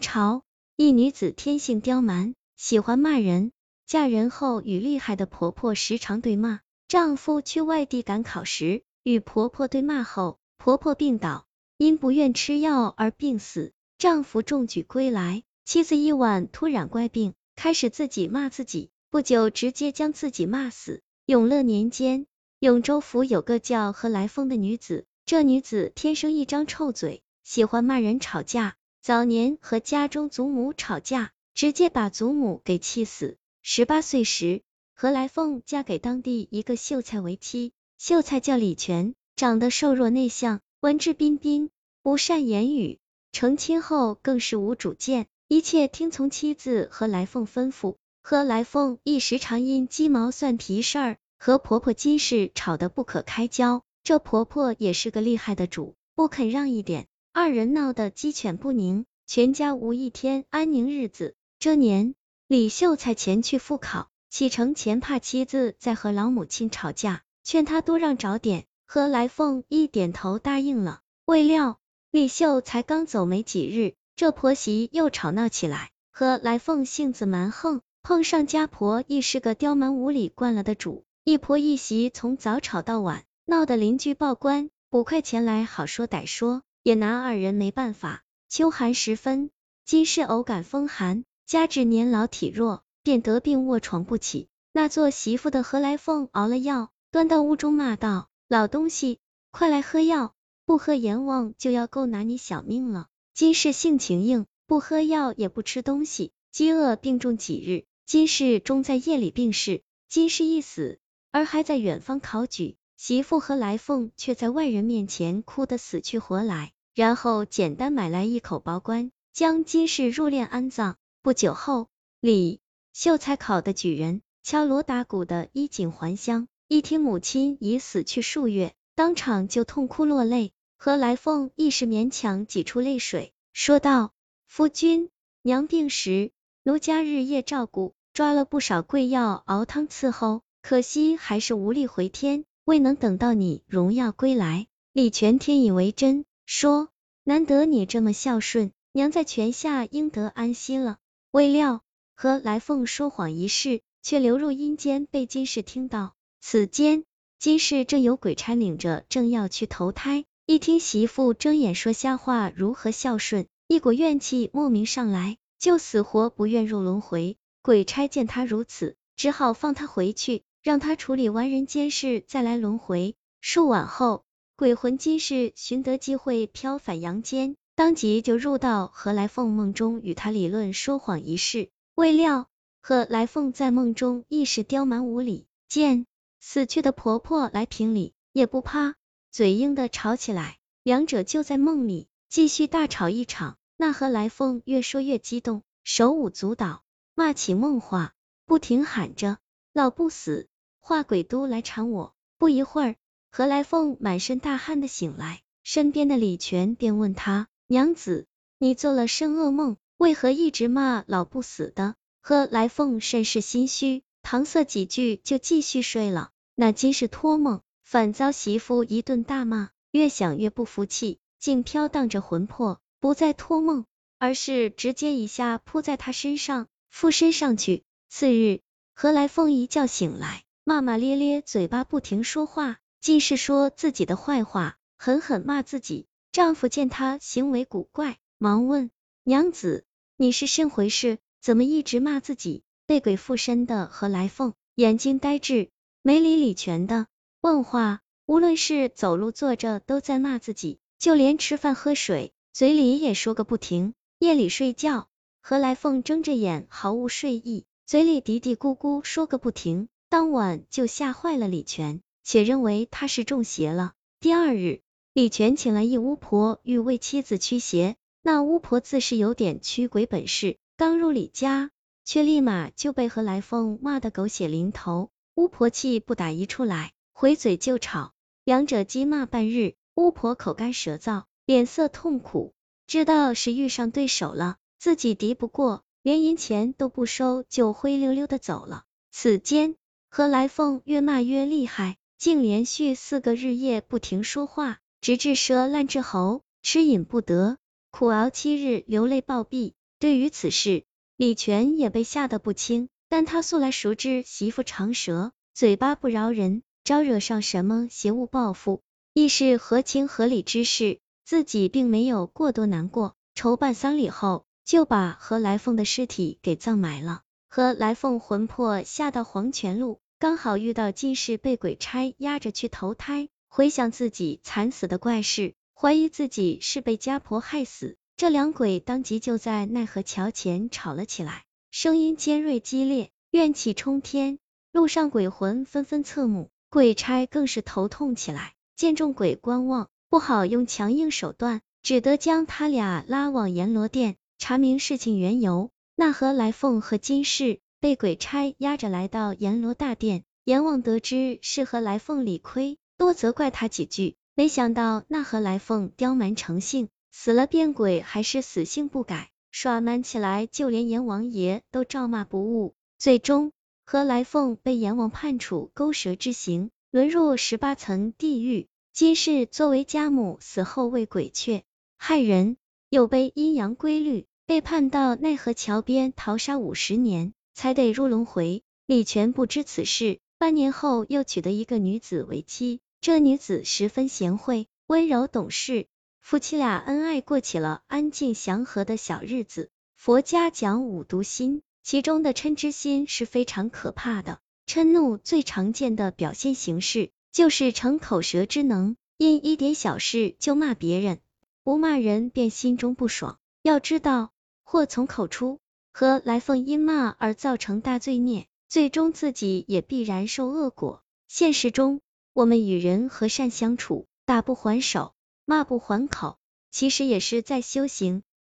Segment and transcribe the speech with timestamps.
[0.00, 0.42] 朝
[0.76, 3.52] 一女子天性刁蛮，喜欢骂人。
[3.86, 6.60] 嫁人后与厉害的婆婆时常对骂。
[6.88, 11.46] 丈夫去外地赶考时，与婆婆对骂后，婆婆病倒，
[11.76, 13.72] 因不愿吃药而病死。
[13.98, 21.02] 丈夫中举归来，妻子一晚突然怪病，开始自己骂自己，不久直接将自己骂死。
[21.26, 22.26] 永乐年间，
[22.58, 28.76] 永州府有个叫何来凤的女子，这女子天生一张臭嘴，喜欢骂人吵架。
[29.04, 33.36] 早年和家中祖母吵架，直接把祖母给气死。
[33.60, 34.62] 十八岁时，
[34.94, 37.74] 何来凤嫁给当地一个秀才为妻。
[37.98, 41.68] 秀才叫李全，长得瘦弱内向，文质彬彬，
[42.02, 42.98] 不善言语。
[43.30, 47.96] 成亲后更是无主见，一切听从妻子何来凤吩咐。
[48.22, 53.82] 何来凤一时常因鸡毛蒜皮事儿和婆婆金氏吵得不可开交。
[54.02, 57.06] 这婆婆也是个厉害的主，不肯让一点。
[57.36, 61.34] 二人闹得鸡犬不宁，全家无一天安宁日子。
[61.58, 62.14] 这年，
[62.46, 68.66] 李秀才前去赴考，启程前怕妻子在和老母亲吵架，劝他多让着点。
[68.86, 71.00] 何来凤一点头答应了。
[71.24, 71.80] 未料，
[72.12, 75.90] 李秀才刚走没几日，这婆媳又吵闹起来。
[76.12, 86.62] 何来凤性子蛮横，碰上家婆亦是个刁蛮无理惯了的主，一婆一媳从早吵到晚，闹得邻居报官，捕快前来好说歹说。
[86.84, 88.22] 也拿二人没办法。
[88.50, 89.50] 秋寒时分，
[89.86, 94.48] 金氏偶感风寒，加之年老体弱，便得病卧床不起。
[94.70, 99.18] 那做媳妇的何来凤熬了药，端到屋中骂道：“老东西，
[99.50, 100.34] 快来喝药，
[100.66, 107.86] 不喝阎王就要够拿你小命了。”金氏性情硬，不喝药也不吃东西，饥饿病重几日。
[108.04, 109.82] 金氏终在夜里病逝。
[110.06, 110.98] 金氏一死，
[111.32, 116.73] 而还在远方考举，媳妇何来凤却在外人面前哭得死去活来。
[116.94, 120.96] 然后简单买来一口薄棺，将金氏入殓安葬。
[121.22, 121.88] 不久后，
[122.20, 122.60] 李
[122.92, 126.46] 秀才考的举人，敲锣打鼓的衣锦还乡。
[126.68, 130.52] 一听母亲已死去数月，当场就痛哭落泪。
[130.76, 134.12] 何来凤一时勉强挤出泪水，说道
[134.46, 135.10] ：“夫君，
[135.42, 136.30] 娘病时，
[136.62, 146.24] 奴家日夜照顾，抓了不少贵药熬汤伺候，可惜还是无力回天，未能等到你荣耀归来。”李全天以为真。
[146.46, 146.88] 说
[147.24, 150.98] 难得你这么孝顺，娘在泉下应得安息了。
[151.30, 151.82] 未料
[152.14, 156.14] 和来凤说谎一事，却流入阴间，被金氏听到。
[156.40, 157.04] 此间
[157.38, 167.36] 金氏正有鬼差领着，正要去投胎，一听媳妇睁眼说瞎话，如何孝顺，一股怨气莫名上来，就死活不愿入轮回。
[167.62, 173.16] 鬼差见他如此，只好放他回去，让他处理完人间事，再来轮回。
[173.40, 174.24] 数晚后。
[174.56, 181.70] 鬼魂金氏寻得机会飘返阳间，当即就入到何来凤梦中，与他理论说谎一事。
[181.96, 182.48] 未料
[182.80, 186.06] 何来凤在梦中亦是刁蛮无理，见
[186.38, 188.94] 死去的婆婆来评理，也不怕，
[189.32, 190.58] 嘴硬的吵起来。
[190.84, 193.56] 两者就在梦里继续大吵一场。
[193.76, 196.84] 那何来凤越说越激动，手舞足蹈，
[197.16, 198.14] 骂起梦话，
[198.46, 199.38] 不停喊着
[199.72, 200.48] 老不死，
[200.78, 202.14] 化鬼都来缠我。
[202.38, 202.94] 不一会儿。
[203.36, 208.26] 何来凤满身大汗的醒来，身边的李全便问他：“娘子，
[208.58, 209.76] 你做了甚噩梦？
[209.96, 216.30] 为何一直骂老不死的？”何来凤甚是心虚，搪塞几句就继续睡了。
[216.54, 223.84] 那今是托梦，反遭媳妇一顿大骂，越想越不服气，竟飘荡着魂魄，不再托梦，
[224.20, 227.82] 而是直接一下扑在他身上，附身上去。
[228.08, 228.60] 次日，
[228.94, 232.78] 何来凤一觉醒来，骂骂咧咧，嘴巴不停说话。
[233.04, 236.06] 尽是说自己的坏话，狠狠骂自己。
[236.32, 238.90] 丈夫见她行为古怪，忙问
[239.24, 239.84] 娘子
[240.16, 241.18] ：“你是甚回事？
[241.38, 245.68] 怎么一直骂自己？”被鬼附身的何来凤眼睛呆滞，
[246.00, 247.06] 没理李全的
[247.42, 253.92] 问话，无论是走路坐着都在骂自己，就连吃饭喝水嘴里也说个不停。
[254.18, 255.10] 夜里睡觉，
[255.42, 259.88] 何来凤睁着眼毫无睡意，嘴里嘀嘀咕咕说个不停。
[260.08, 262.00] 当晚就吓坏了李全。
[262.24, 263.92] 且认为他是中邪了。
[264.18, 264.80] 第二日，
[265.12, 267.96] 李全请来一巫婆，欲为妻子驱邪。
[268.22, 271.70] 那巫婆自是有点驱鬼本事，刚入李家，
[272.06, 275.10] 却立马就被何来凤骂得狗血淋头。
[275.34, 278.12] 巫婆气不打一处来，回嘴就吵，
[278.44, 279.74] 两者激骂半日。
[279.94, 282.54] 巫婆口干舌燥，脸色痛苦，
[282.86, 288.84] 知道是遇上对手了，自己敌不过，连银钱都不收，就灰溜溜的走了。
[289.12, 289.76] 此间，
[290.08, 291.96] 何来凤越骂越厉害。
[292.24, 297.58] 竟连续四个日夜不停说话，直至舌烂至喉，吃饮不得，
[297.90, 299.74] 苦熬七日，流泪暴毙。
[299.98, 300.84] 对于此事，
[301.18, 308.80] 李全也被吓得不轻，但他素来熟知媳妇长舌，嘴巴不饶人，招惹上什么邪物报复，
[309.12, 313.16] 亦是合情合理之事，自己并没有过多难过。
[313.34, 317.20] 筹办丧礼后，就把何来凤的尸体给葬埋了。
[317.50, 327.98] 何来凤魂魄下到黄泉路，刚好遇到金氏被鬼差押着去投胎，回想自己惨死的怪事，怀疑自己是被家婆害死。
[328.16, 334.38] 这两鬼当即就在奈何桥前吵了起来，声音尖锐激烈，怨气冲天。
[334.72, 341.60] 路上鬼魂纷纷侧目，鬼差更是头痛起来，见众鬼观望，不好用强硬手段。
[341.82, 345.70] 只得将他俩拉往阎罗殿，查明事情缘由。
[345.96, 354.16] 奈何来凤和金氏被鬼差押着来到阎罗大殿，阎王得知是何来凤理亏，多责怪他几句。
[354.34, 362.74] 没想到那何来凤刁蛮成性，死了变鬼还是死性不改，耍蛮起来，就连阎王爷都照骂不误。
[362.98, 363.52] 最终，
[363.84, 368.66] 何来凤被阎王判处勾蛇之刑，沦入十八层地狱。
[368.94, 371.64] 今世作为家母，死后为鬼却。
[371.98, 372.56] 害人，
[372.88, 378.62] 又背阴阳规律，被判到奈何桥边淘沙五十年，才得入轮回。
[378.86, 385.86] 李全不知此事，半年后又娶得一个女子为妻，这女子十分贤惠、温柔懂事，
[386.20, 389.70] 夫妻俩恩爱过起了安静祥和的小日子。
[389.96, 394.38] 佛家讲五毒心，其中的嗔之心是非常可怕的。
[394.66, 401.20] 嗔怒最常见的表现形式就是逞口舌之能，因一点小事就骂别人。
[401.62, 405.60] 不骂人便心中不爽，要知道祸从口出，
[405.96, 411.04] 和来凤因骂而造成大罪孽，最终自己也必然受恶果。
[411.28, 412.00] 现实中，
[412.32, 415.14] 我们与人和善相处，打不还手，
[415.44, 416.36] 骂不还口，
[416.72, 418.24] 其实也是在修行。